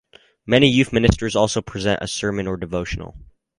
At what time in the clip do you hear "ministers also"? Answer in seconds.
0.91-1.61